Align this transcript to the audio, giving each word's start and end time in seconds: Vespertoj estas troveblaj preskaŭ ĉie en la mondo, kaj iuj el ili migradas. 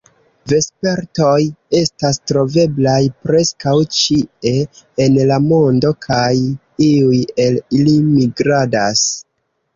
Vespertoj 0.51 1.41
estas 1.79 2.19
troveblaj 2.31 2.95
preskaŭ 3.25 3.75
ĉie 3.99 4.65
en 5.09 5.21
la 5.33 5.39
mondo, 5.51 5.93
kaj 6.07 6.33
iuj 6.89 7.23
el 7.47 7.63
ili 7.81 7.97
migradas. 8.11 9.07